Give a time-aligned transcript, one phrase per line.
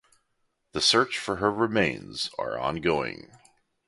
[0.71, 3.37] The search for her remains are ongoing.